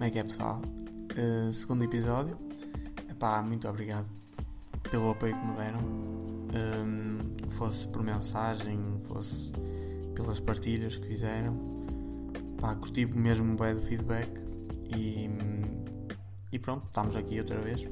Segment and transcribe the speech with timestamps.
[0.00, 0.62] Como é que é pessoal?
[1.12, 2.34] Uh, segundo episódio.
[3.10, 4.08] Epá, muito obrigado
[4.90, 5.78] pelo apoio que me deram.
[5.78, 7.18] Um,
[7.50, 9.52] fosse por mensagem, fosse
[10.14, 11.54] pelas partilhas que fizeram.
[12.58, 14.40] Pá, curti mesmo bem do feedback
[14.88, 15.28] e,
[16.50, 17.86] e pronto, estamos aqui outra vez.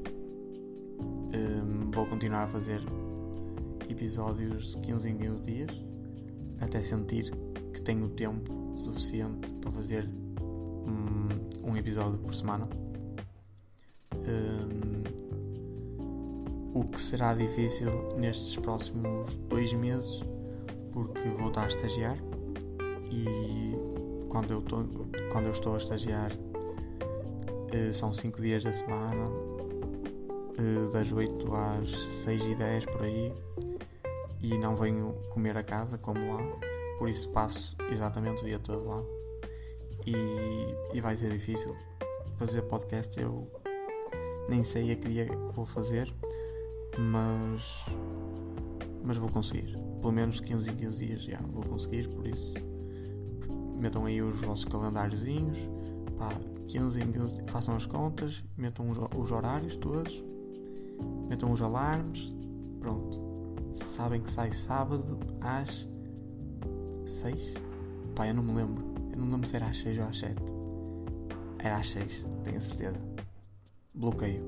[1.02, 2.80] Um, vou continuar a fazer
[3.86, 5.70] episódios de 15 em 15 dias
[6.58, 7.30] até sentir
[7.74, 10.08] que tenho tempo suficiente para fazer
[11.68, 12.68] um, episódio por semana.
[14.14, 15.02] Um,
[16.74, 20.22] o que será difícil nestes próximos dois meses,
[20.92, 22.16] porque vou estar a estagiar
[23.10, 23.74] e
[24.28, 24.84] quando eu, tô,
[25.30, 31.90] quando eu estou a estagiar uh, são 5 dias da semana, uh, das 8 às
[31.90, 33.32] 6 e 10 por aí,
[34.42, 36.42] e não venho comer a casa como lá,
[36.98, 39.17] por isso passo exatamente o dia todo lá
[40.14, 41.76] e, e vai ser difícil
[42.36, 43.18] fazer podcast.
[43.18, 43.50] Eu
[44.48, 46.12] nem sei a que dia vou fazer,
[46.98, 47.84] mas,
[49.04, 49.76] mas vou conseguir.
[50.00, 52.54] Pelo menos 15 em 15 dias já vou conseguir, por isso
[53.78, 55.58] metam aí os vossos calendáriozinhos,
[56.18, 56.32] pá,
[56.66, 60.22] 15 em 15, façam as contas, metam os, os horários todos,
[61.28, 62.28] metam os alarmes,
[62.80, 63.28] pronto.
[63.72, 65.88] Sabem que sai sábado às
[67.06, 67.54] 6?
[68.14, 68.87] Pá, eu não me lembro.
[69.18, 70.38] Não lembro se era às 6 ou às 7.
[71.58, 73.00] Era às 6, tenho a certeza.
[73.92, 74.42] Bloqueio.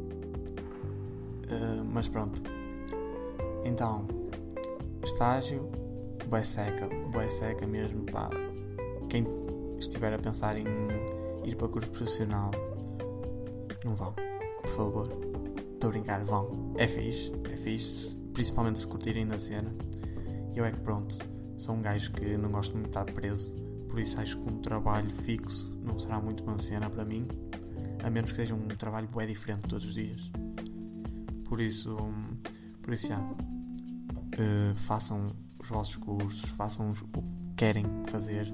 [1.51, 2.41] Uh, mas pronto.
[3.65, 4.07] Então,
[5.03, 5.69] estágio,
[6.29, 8.31] boa seca, boa seca mesmo, pá.
[9.09, 9.27] Quem
[9.81, 10.65] estiver a pensar em
[11.45, 12.53] ir para curso profissional,
[13.85, 14.15] não vão,
[14.63, 15.11] por favor.
[15.75, 16.73] Estou a brincar, vão.
[16.77, 19.75] É fixe, é fixe, principalmente se curtirem na cena.
[20.55, 21.19] Eu é que pronto,
[21.57, 23.53] sou um gajo que não gosto muito de estar preso,
[23.91, 27.27] por isso acho que um trabalho fixo não será muito uma cena para mim,
[28.03, 30.31] a menos que seja um trabalho bem diferente todos os dias.
[31.45, 31.97] Por isso,
[32.81, 37.23] por isso já, uh, façam os vossos cursos, façam o que
[37.57, 38.47] querem fazer.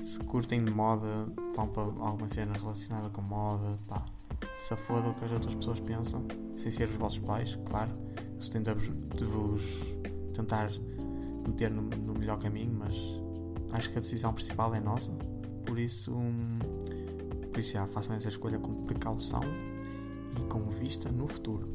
[0.00, 4.04] Se curtem de moda, vão para alguma cena relacionada com moda, pá,
[4.56, 6.24] se foda o que as outras pessoas pensam,
[6.54, 7.90] sem ser os vossos pais, claro.
[8.38, 9.62] Se tem de vos
[10.32, 10.70] tentar
[11.46, 13.21] meter no, no melhor caminho, mas
[13.72, 15.10] acho que a decisão principal é nossa.
[15.66, 16.58] Por isso, um,
[17.50, 19.42] por isso já, façam essa escolha com precaução
[20.38, 21.68] e com vista no futuro.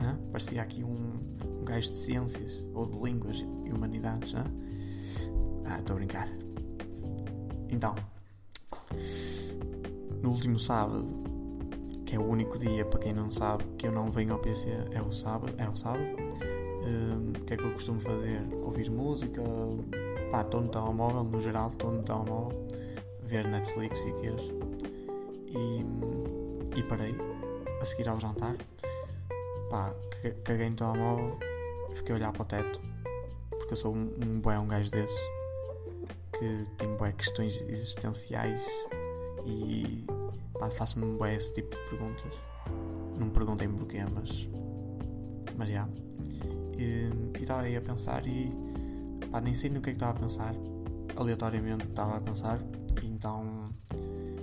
[0.00, 0.18] Hã?
[0.30, 1.20] Parecia aqui um,
[1.60, 4.34] um gajo de ciências ou de línguas e humanidades.
[4.34, 4.44] Hã?
[5.64, 6.28] Ah, estou a brincar.
[7.70, 7.94] Então,
[10.22, 11.06] no último sábado,
[12.04, 14.68] que é o único dia, para quem não sabe, que eu não venho ao PC,
[14.92, 15.54] é o sábado.
[15.56, 16.04] É o sábado.
[16.84, 18.42] Um, o que é que eu costumo fazer?
[18.62, 19.40] Ouvir música,
[20.32, 22.66] pá, estou no telemóvel, no geral, estou no telemóvel,
[23.20, 24.58] ver Netflix e queijo.
[25.48, 25.84] E,
[26.78, 27.14] e parei
[27.80, 28.56] a seguir ao jantar.
[29.68, 29.94] Pá,
[30.42, 31.38] caguei no telemóvel,
[31.92, 32.80] fiquei a olhar para o teto,
[33.50, 35.20] porque eu sou um, um bué, um gajo desses,
[36.32, 38.62] que tem bué questões existenciais
[39.44, 40.06] e
[40.58, 42.32] pá, faço-me bué esse tipo de perguntas.
[43.18, 44.48] Não me perguntem porquê, mas.
[45.58, 45.86] Mas já.
[46.78, 48.50] E estava aí a pensar e
[49.32, 50.54] pá, nem sei no que é que estava a pensar.
[51.16, 52.60] Aleatoriamente estava a pensar.
[53.02, 53.70] Então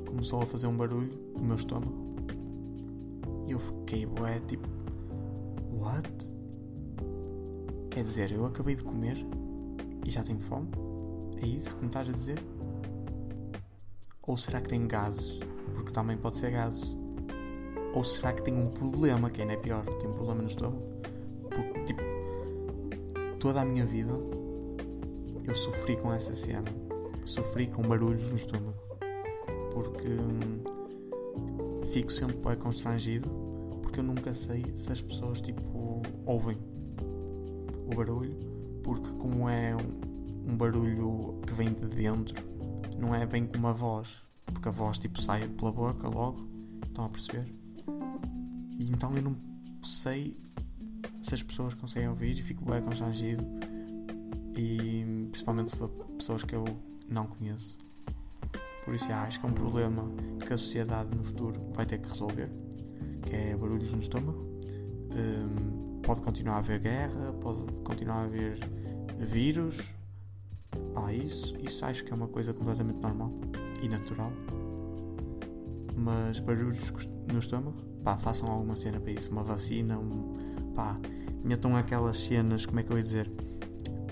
[0.06, 2.10] começou a fazer um barulho no meu estômago.
[3.48, 4.68] E eu fiquei, bué, tipo,
[5.72, 6.10] what?
[7.92, 9.18] Quer dizer, eu acabei de comer
[10.06, 10.70] e já tenho fome?
[11.42, 12.40] É isso que me estás a dizer?
[14.24, 15.40] Ou será que tenho gases?
[15.74, 16.96] Porque também pode ser gases.
[17.94, 19.84] Ou será que tenho um problema, que ainda é pior?
[20.00, 20.84] Tenho um problema no estômago?
[21.50, 22.02] Porque, tipo,
[23.40, 24.14] toda a minha vida
[25.50, 26.70] eu sofri com essa cena.
[27.26, 28.78] Sofri com barulhos no estômago.
[29.74, 30.64] Porque hum,
[31.92, 33.28] fico sempre bem constrangido
[33.82, 36.58] porque eu nunca sei se as pessoas tipo ouvem
[37.86, 38.38] o barulho
[38.84, 42.36] porque como é um, um barulho que vem de dentro
[42.98, 46.48] não é bem como a voz porque a voz tipo sai pela boca logo
[46.86, 47.48] estão a perceber
[48.78, 49.36] e então eu não
[49.84, 50.38] sei
[51.24, 53.44] se as pessoas conseguem ouvir e fico bem constrangido
[54.56, 56.66] e principalmente se for pessoas que eu
[57.10, 57.78] não conheço.
[58.84, 60.04] Por isso, já, acho que é um problema
[60.46, 62.50] que a sociedade no futuro vai ter que resolver,
[63.26, 64.60] que é barulhos no estômago.
[65.12, 68.58] Um, pode continuar a haver guerra, pode continuar a haver
[69.20, 69.78] vírus.
[70.94, 73.32] Pá, isso, isso acho que é uma coisa completamente normal
[73.82, 74.32] e natural.
[75.96, 76.92] Mas barulhos
[77.32, 80.34] no estômago, pá, façam alguma cena para isso, uma vacina, um,
[80.74, 80.98] pá,
[81.44, 83.32] metam aquelas cenas, como é que eu ia dizer?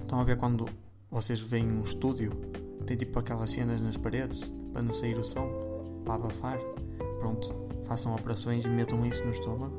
[0.07, 0.65] Estão a ver quando
[1.11, 2.31] vocês veem um estúdio,
[2.85, 5.49] tem tipo aquelas cenas nas paredes para não sair o som.
[6.05, 6.57] para abafar,
[7.19, 7.53] pronto,
[7.85, 9.77] façam operações e metam isso no estômago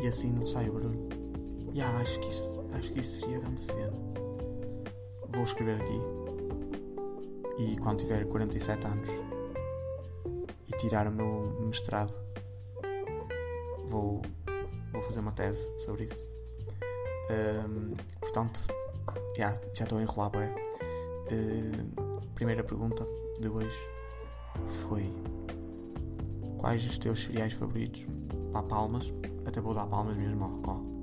[0.00, 1.02] e assim não sai barulho.
[1.72, 3.92] E yeah, acho que isso, acho que isso seria grande cena.
[5.28, 6.00] Vou escrever aqui
[7.58, 9.08] e quando tiver 47 anos
[10.68, 12.14] e tirar o meu mestrado
[13.88, 14.22] vou,
[14.92, 16.24] vou fazer uma tese sobre isso.
[17.28, 18.75] Um, portanto,
[19.36, 20.48] yeah, já estou a enrolar bem.
[21.30, 23.06] Uh, primeira pergunta
[23.40, 23.76] de hoje
[24.82, 25.12] foi
[26.58, 28.06] quais os teus cereais favoritos?
[28.52, 29.12] Pá, palmas.
[29.44, 30.96] Até vou dar palmas mesmo, ó.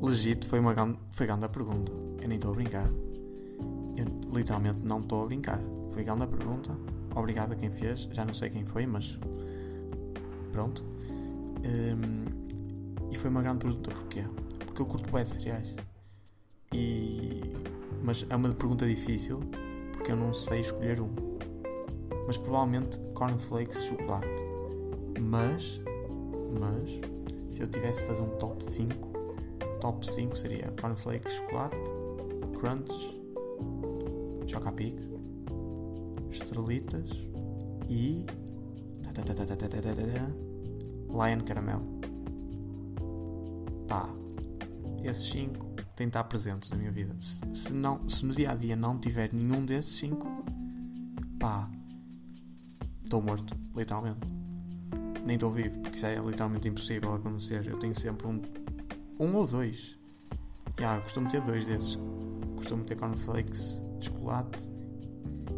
[0.00, 1.92] Legito, foi uma grande, foi grande pergunta.
[2.20, 2.88] Eu nem estou a brincar.
[3.96, 5.60] Eu literalmente não estou a brincar.
[5.92, 6.76] Foi grande pergunta.
[7.14, 8.08] Obrigado a quem fez.
[8.12, 9.18] Já não sei quem foi, mas
[10.52, 10.84] pronto.
[11.64, 12.24] Um,
[13.10, 14.24] e foi uma grande pergunta porquê?
[14.78, 15.74] Porque eu curto bem cereais.
[16.72, 17.42] E...
[18.04, 19.40] Mas é uma pergunta difícil
[19.92, 21.10] porque eu não sei escolher um.
[22.28, 24.28] Mas provavelmente cornflakes chocolate.
[25.20, 25.82] Mas,
[26.60, 27.00] mas,
[27.50, 29.08] se eu tivesse de fazer um top 5,
[29.80, 31.92] top 5 seria cornflakes chocolate,
[32.60, 33.20] crunch,
[34.46, 34.96] chocapic,
[36.30, 37.10] estrelitas
[37.88, 38.24] e
[41.10, 42.07] Lion Caramel.
[45.08, 45.66] Esses 5
[45.96, 47.14] têm de estar presentes na minha vida.
[47.20, 50.26] Se, se, não, se no dia a dia não tiver nenhum desses 5,
[51.38, 51.70] pá,
[53.04, 54.20] estou morto, literalmente.
[55.24, 57.66] Nem estou vivo, porque isso é literalmente impossível acontecer.
[57.66, 58.40] Eu tenho sempre um,
[59.18, 59.98] um ou dois.
[60.78, 61.98] Já, costumo ter dois desses.
[62.56, 64.70] Costumo ter cornflakes de chocolate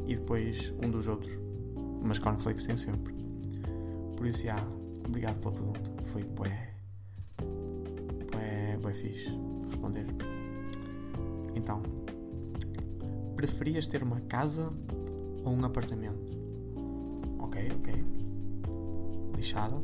[0.06, 1.32] e depois um dos outros.
[2.02, 3.14] Mas cornflakes tem sempre.
[4.16, 4.62] Por isso, já,
[5.06, 5.92] obrigado pela pergunta.
[6.04, 6.69] Foi bué.
[8.90, 9.30] Bué fixe
[9.66, 10.06] responder.
[11.54, 11.80] Então,
[13.36, 14.72] preferias ter uma casa
[15.44, 16.36] ou um apartamento?
[17.38, 18.04] Ok, ok.
[19.36, 19.76] Lixada.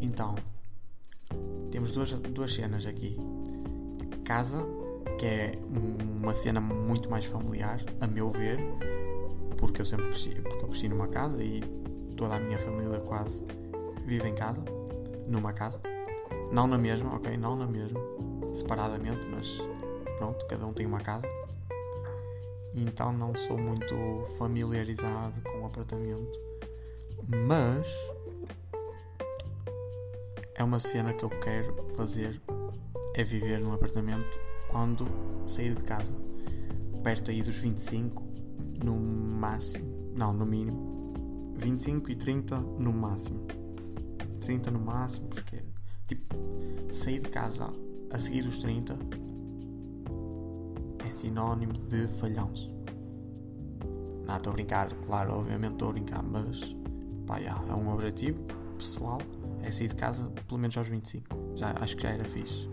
[0.00, 0.36] Então,
[1.72, 3.16] temos duas, duas cenas aqui.
[4.24, 4.64] Casa,
[5.18, 8.58] que é uma cena muito mais familiar, a meu ver,
[9.56, 11.60] porque eu sempre cresci, porque eu cresci numa casa e
[12.16, 13.42] toda a minha família quase
[14.06, 14.62] vive em casa,
[15.26, 15.80] numa casa.
[16.52, 17.34] Não na mesma, ok?
[17.38, 17.98] Não na mesma,
[18.52, 19.58] separadamente, mas
[20.18, 21.26] pronto, cada um tem uma casa.
[22.74, 23.94] Então não sou muito
[24.36, 26.38] familiarizado com o apartamento.
[27.46, 27.88] Mas
[30.54, 32.38] é uma cena que eu quero fazer
[33.14, 34.38] é viver num apartamento
[34.68, 35.06] quando
[35.46, 36.14] sair de casa.
[37.02, 38.22] Perto aí dos 25
[38.84, 40.12] no máximo.
[40.14, 41.14] Não, no mínimo.
[41.56, 43.46] 25 e 30 no máximo.
[44.40, 45.71] 30 no máximo, porque
[46.06, 46.36] tipo,
[46.92, 47.70] sair de casa
[48.10, 48.96] a seguir os 30
[51.04, 52.70] é sinónimo de falhanço.
[54.26, 56.76] Não, estou a brincar, claro, obviamente estou a brincar, mas
[57.26, 58.38] pá, é um objetivo
[58.76, 59.18] pessoal,
[59.62, 61.26] é sair de casa pelo menos aos 25.
[61.56, 62.68] Já, acho que já era fixe.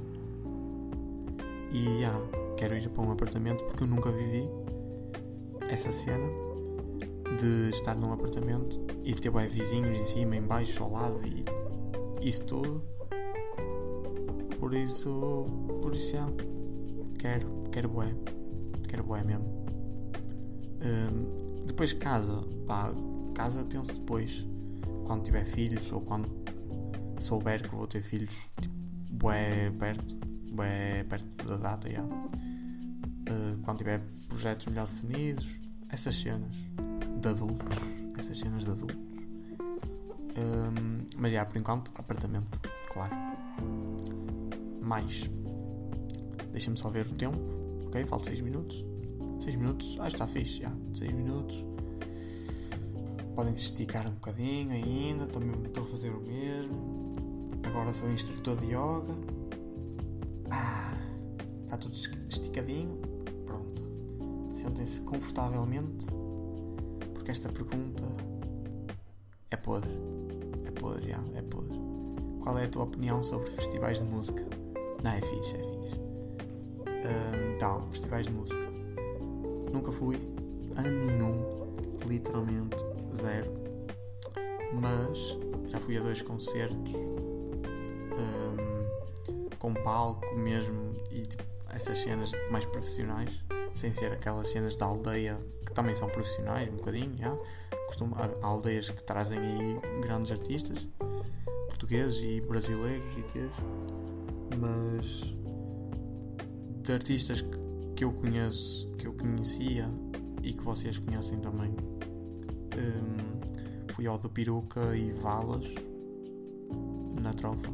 [1.72, 2.14] E já,
[2.58, 4.50] quero ir para um apartamento porque eu nunca vivi
[5.70, 6.28] essa cena
[7.38, 12.44] de estar num apartamento e ter vizinhos em cima, em baixo, ao lado e isso
[12.44, 12.84] tudo.
[14.60, 15.46] Por isso,
[15.82, 16.28] por isso já,
[17.18, 18.14] quero, quero bué,
[18.88, 19.46] quero bué mesmo.
[20.82, 22.94] Um, depois casa, pá,
[23.34, 24.46] casa penso depois,
[25.06, 26.30] quando tiver filhos ou quando
[27.20, 28.76] souber que vou ter filhos, tipo,
[29.12, 30.16] bué perto,
[30.52, 32.04] bué perto da data, já.
[32.04, 35.48] Uh, quando tiver projetos melhor definidos,
[35.90, 36.54] essas cenas
[37.22, 37.78] de adultos,
[38.18, 38.98] essas cenas de adultos.
[40.38, 42.60] Um, mas já, por enquanto, apartamento,
[42.92, 43.16] claro.
[44.90, 45.30] Mais.
[46.52, 47.38] Deixa-me só ver o tempo.
[47.86, 48.84] Ok, falta 6 minutos.
[49.40, 50.76] 6 minutos, que está fixe já.
[50.96, 51.64] 6 minutos.
[53.36, 55.28] Podem se esticar um bocadinho ainda.
[55.28, 57.14] Também estou a fazer o mesmo.
[57.68, 59.16] Agora sou instrutor de yoga.
[60.50, 60.98] Ah,
[61.66, 61.94] está tudo
[62.28, 62.98] esticadinho.
[63.46, 63.84] Pronto.
[64.56, 66.08] Sentem-se confortavelmente.
[67.14, 68.04] Porque esta pergunta
[69.52, 69.92] é podre.
[70.66, 71.78] É podre, já, é podre.
[72.42, 74.69] Qual é a tua opinião sobre festivais de música?
[75.04, 75.96] Não, é fixe, é fixe.
[75.96, 78.68] Um, então, festivais de música.
[79.72, 80.20] Nunca fui
[80.76, 81.46] a nenhum,
[82.06, 82.78] literalmente
[83.16, 83.52] zero.
[84.74, 85.38] Mas
[85.70, 88.58] já fui a dois concertos um,
[89.58, 93.32] com palco mesmo e tipo, essas cenas mais profissionais,
[93.74, 97.36] sem ser aquelas cenas da aldeia que também são profissionais, um bocadinho, já
[97.88, 100.88] costumo, há aldeias que trazem aí grandes artistas
[101.68, 103.50] portugueses e brasileiros e que
[104.60, 105.36] mas
[106.84, 107.44] de artistas
[107.96, 109.90] que, eu conheço, que eu conhecia
[110.44, 111.74] e que vocês conhecem também.
[112.76, 115.66] Um, fui ao do Peruca e Valas
[117.22, 117.72] na trofa.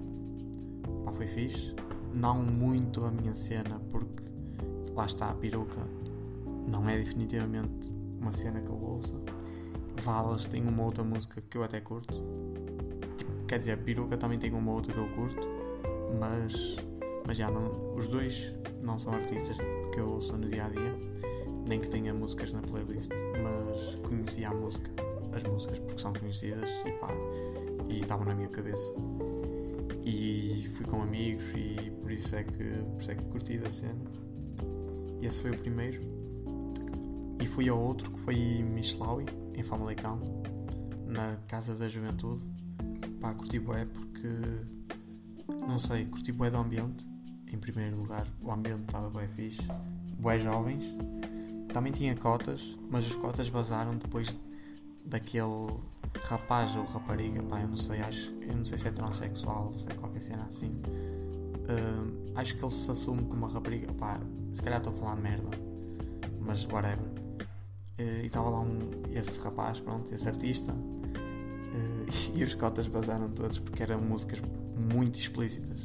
[1.04, 1.74] Pá, foi fixe.
[2.13, 4.24] Não muito a minha cena, porque
[4.94, 5.82] lá está a peruca.
[6.68, 9.22] Não é definitivamente uma cena que eu ouço.
[10.01, 12.22] Valas tem uma outra música que eu até curto.
[13.18, 15.48] Tipo, quer dizer, peruca também tem uma outra que eu curto,
[16.20, 16.78] mas,
[17.26, 19.58] mas já não, os dois não são artistas
[19.94, 20.96] que eu ouço no dia a dia,
[21.68, 24.92] nem que tenha músicas na playlist, mas conhecia a música,
[25.34, 27.10] as músicas porque são conhecidas e pá,
[27.90, 28.94] e estavam na minha cabeça.
[30.04, 33.72] E fui com amigos e por isso é que, por isso é que curti da
[33.72, 34.00] cena.
[35.20, 36.00] E esse foi o primeiro.
[37.42, 40.22] E fui ao outro que foi Michelawi, em Famalicão,
[41.08, 42.44] na Casa da Juventude.
[43.20, 44.30] Pá, curti bué porque,
[45.48, 47.06] não sei, curti bué do ambiente.
[47.52, 49.62] Em primeiro lugar, o ambiente estava bué fixe.
[50.20, 50.84] Bué jovens.
[51.74, 54.40] Também tinha cotas, mas os cotas vazaram depois
[55.06, 55.80] daquele
[56.24, 59.90] rapaz ou rapariga, pá, eu não sei, acho, eu não sei se é transexual, se
[59.90, 60.72] é qualquer cena assim.
[60.72, 64.20] Uh, acho que ele se assume como uma rapariga, pá,
[64.54, 65.50] se calhar estou a falar merda,
[66.40, 67.06] mas whatever.
[68.00, 70.74] Uh, e estava lá um, esse rapaz, pronto, esse artista,
[72.34, 74.41] e os cotas vazaram todos porque eram músicas
[74.75, 75.82] muito explícitas.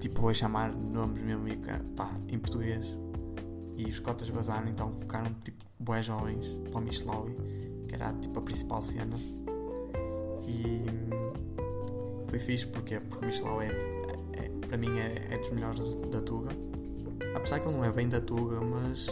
[0.00, 1.46] Tipo, a chamar nomes mesmo
[1.96, 2.86] pá, em português.
[3.76, 7.34] E os cotas vazaram, então ficaram tipo boés jovens para o Michelawi
[7.90, 9.16] que era tipo a principal cena.
[10.46, 10.84] E
[12.28, 16.50] foi fixe porque, porque Michelau é, é, para mim é, é, dos melhores da Tuga.
[17.34, 19.08] Apesar que ele não é bem da Tuga, mas,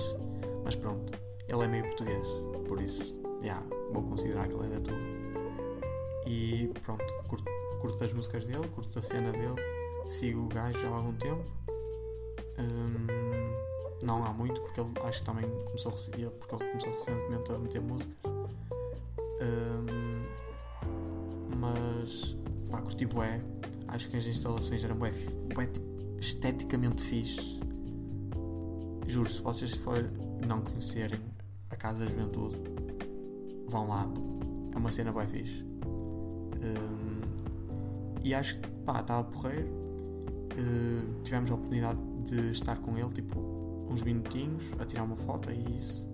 [0.65, 1.13] mas pronto,
[1.49, 2.27] ele é meio português,
[2.69, 5.18] por isso yeah, vou considerar que ele é da Tuga.
[6.29, 9.55] E pronto, curto, curto as músicas dele, curto a cena dele,
[10.07, 11.43] sigo o gajo há algum tempo.
[12.59, 13.07] Hum,
[14.03, 17.81] não há muito, porque ele acho que também começou, porque ele começou recentemente a meter
[17.81, 18.15] músicas.
[19.41, 20.27] Um,
[21.57, 22.37] mas
[22.71, 23.41] pá, curti bué.
[23.89, 25.11] Acho que as instalações eram bué,
[25.55, 25.67] bué
[26.21, 27.59] esteticamente fixe.
[29.07, 30.11] Juro, se vocês for
[30.47, 31.21] não conhecerem
[31.71, 32.59] a Casa da Juventude,
[33.67, 34.07] vão lá.
[34.75, 35.68] É uma cena bué fixe.
[36.63, 37.21] Um,
[38.25, 39.69] e acho que pá, estava porreiro.
[40.59, 43.39] Uh, tivemos a oportunidade de estar com ele, tipo,
[43.89, 46.09] uns minutinhos, a tirar uma foto e isso.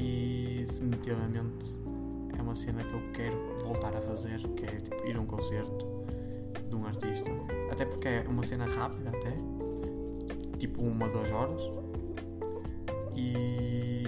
[0.00, 1.76] E definitivamente
[2.38, 5.26] é uma cena que eu quero voltar a fazer, que é tipo, ir a um
[5.26, 5.86] concerto
[6.68, 7.30] de um artista.
[7.70, 9.36] Até porque é uma cena rápida até.
[10.58, 11.60] Tipo uma, duas horas.
[13.16, 14.06] E.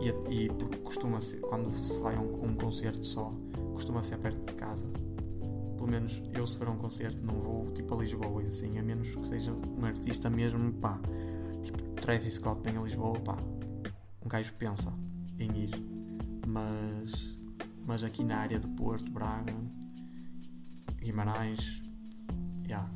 [0.00, 3.34] E, e porque costuma ser, quando se vai a um, um concerto só,
[3.80, 4.86] costuma ser perto de casa.
[5.74, 8.78] Pelo menos eu se for a um concerto não vou tipo a Lisboa e assim,
[8.78, 11.00] a menos que seja um artista mesmo, pá.
[11.62, 13.38] Tipo Travis Scott vem a Lisboa, pá.
[14.22, 14.92] Um gajo pensa
[15.38, 15.70] em ir
[16.46, 17.38] mas,
[17.86, 19.54] mas aqui na área de Porto, Braga,
[20.98, 21.82] Guimarães,
[22.66, 22.86] yeah.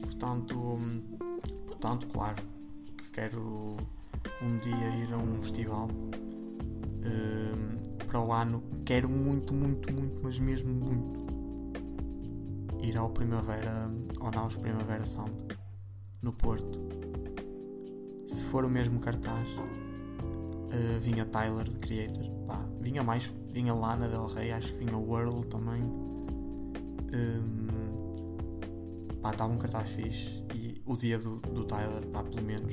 [0.00, 0.78] portanto,
[1.66, 2.42] portanto, claro
[2.96, 3.76] que quero
[4.40, 5.90] um dia ir a um festival.
[7.02, 7.79] Uh,
[8.10, 11.20] para o ano quero muito, muito, muito, mas mesmo muito
[12.82, 13.88] ir ao Primavera,
[14.18, 15.32] ao Naus Primavera Sound
[16.20, 16.80] no Porto.
[18.26, 19.48] Se for o mesmo cartaz,
[20.70, 22.30] Uh, vinha Tyler, de Creator.
[22.46, 25.82] Pá, vinha mais, vinha Lana Del Rey, acho que vinha World também.
[27.12, 28.12] Um,
[29.20, 30.44] pá, estava um cartaz fixe.
[30.54, 32.72] E o dia do, do Tyler, pá, pelo menos,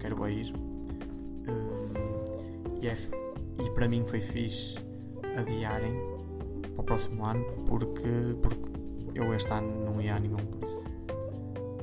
[0.00, 0.52] quero ir.
[0.56, 1.92] Um,
[2.82, 2.96] e, é,
[3.58, 4.76] e para mim foi fixe
[5.36, 5.94] adiarem
[6.74, 8.70] para o próximo ano, porque, porque
[9.14, 10.84] eu este ano não ia a nenhum, por isso.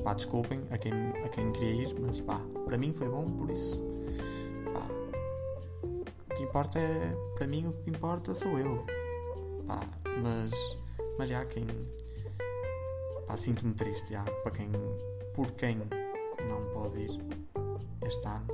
[0.02, 3.50] Pá, desculpem a quem, a quem queria ir, mas pá, para mim foi bom, por
[3.50, 3.94] isso
[6.34, 8.84] que importa é, para mim, o que importa sou eu.
[9.66, 9.86] Pá,
[10.20, 10.78] mas,
[11.18, 11.66] mas já quem.
[13.26, 14.70] Pá, sinto-me triste, já, para quem.
[15.32, 15.78] Por quem
[16.48, 17.10] não pode ir
[18.06, 18.46] este ano.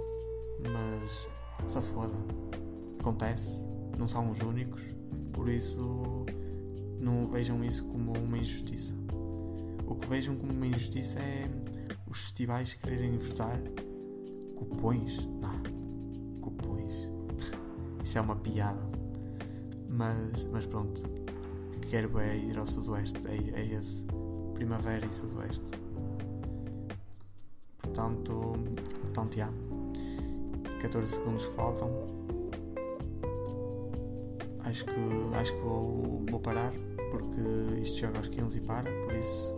[0.61, 1.27] Mas,
[1.67, 2.15] se foda.
[3.01, 3.67] Acontece,
[3.99, 4.83] não são os únicos,
[5.33, 6.25] por isso
[7.01, 8.95] não vejam isso como uma injustiça.
[9.87, 11.51] O que vejam como uma injustiça é
[12.09, 13.59] os festivais quererem votar
[14.55, 15.27] cupões.
[15.41, 15.81] Não,
[18.11, 18.81] isso é uma piada.
[19.89, 21.01] Mas, mas pronto.
[21.89, 23.21] Quero é ir ao Sudoeste.
[23.29, 24.05] É, é esse.
[24.53, 25.71] Primavera e Sudoeste.
[27.79, 28.55] Portanto,
[29.03, 29.49] portanto, já.
[30.81, 31.89] 14 segundos faltam.
[34.71, 34.93] Acho que,
[35.35, 36.73] acho que vou, vou parar
[37.11, 37.41] porque
[37.81, 38.89] isto chega aos 15 e para.
[38.89, 39.53] Por isso,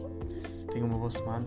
[0.73, 1.47] tenha uma boa semana.